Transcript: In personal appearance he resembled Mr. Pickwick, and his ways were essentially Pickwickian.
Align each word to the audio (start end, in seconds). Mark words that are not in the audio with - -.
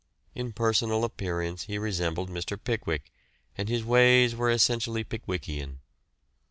In 0.33 0.51
personal 0.51 1.03
appearance 1.03 1.65
he 1.65 1.77
resembled 1.77 2.31
Mr. 2.31 2.57
Pickwick, 2.59 3.11
and 3.55 3.69
his 3.69 3.83
ways 3.85 4.35
were 4.35 4.49
essentially 4.49 5.03
Pickwickian. 5.03 5.77